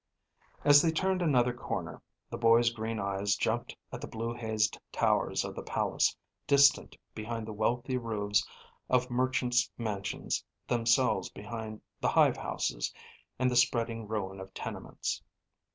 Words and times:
As 0.65 0.81
they 0.81 0.89
turned 0.91 1.21
another 1.21 1.53
corner, 1.53 2.01
the 2.31 2.37
boy's 2.39 2.71
green 2.71 2.99
eyes 2.99 3.35
jumped 3.35 3.77
at 3.91 4.01
the 4.01 4.07
blue 4.07 4.33
hazed 4.33 4.79
towers 4.91 5.45
of 5.45 5.53
the 5.53 5.61
palace, 5.61 6.17
distant 6.47 6.97
behind 7.13 7.47
the 7.47 7.53
wealthy 7.53 7.97
roofs 7.97 8.43
of 8.89 9.11
merchants' 9.11 9.69
mansions, 9.77 10.43
themselves 10.67 11.29
behind 11.29 11.81
the 11.99 12.09
hive 12.09 12.37
houses 12.37 12.91
and 13.37 13.51
the 13.51 13.55
spreading 13.55 14.07
ruin 14.07 14.39
of 14.39 14.51
tenements. 14.55 15.21